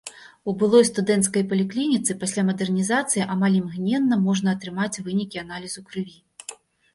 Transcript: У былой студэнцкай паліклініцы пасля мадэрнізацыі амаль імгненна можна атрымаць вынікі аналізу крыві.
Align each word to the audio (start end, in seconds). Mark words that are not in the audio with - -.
У 0.51 0.53
былой 0.61 0.85
студэнцкай 0.89 1.43
паліклініцы 1.51 2.15
пасля 2.23 2.45
мадэрнізацыі 2.47 3.27
амаль 3.35 3.59
імгненна 3.61 4.19
можна 4.25 4.57
атрымаць 4.59 5.01
вынікі 5.11 5.37
аналізу 5.45 5.85
крыві. 5.93 6.17